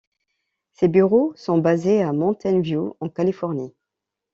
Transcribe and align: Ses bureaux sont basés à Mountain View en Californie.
Ses 0.71 0.87
bureaux 0.87 1.31
sont 1.35 1.59
basés 1.59 2.01
à 2.01 2.11
Mountain 2.11 2.61
View 2.61 2.97
en 3.01 3.07
Californie. 3.09 3.75